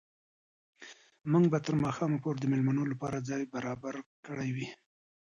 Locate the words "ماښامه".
1.83-2.17